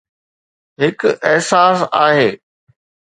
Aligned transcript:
هڪ 0.81 0.99
احساس 1.29 1.75
آهي 2.05 2.29